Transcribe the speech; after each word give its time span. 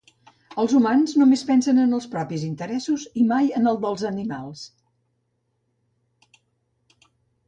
Els 0.61 0.71
humans 0.77 1.11
només 1.21 1.41
pensen 1.49 1.81
en 1.83 1.91
els 1.97 2.07
propis 2.13 2.45
interessos 2.47 3.03
i 3.23 3.25
mai 3.31 3.51
en 3.55 3.71
els 3.73 3.83
dels 3.83 4.05
animals 4.11 4.65